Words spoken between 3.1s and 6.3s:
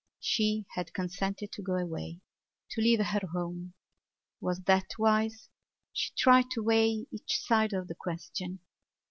home. Was that wise? She